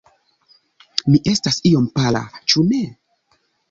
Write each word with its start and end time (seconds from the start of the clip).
Mi 1.11 1.21
estas 1.33 1.61
iom 1.73 1.87
pala, 2.01 2.27
ĉu 2.51 2.69
ne? 2.75 2.85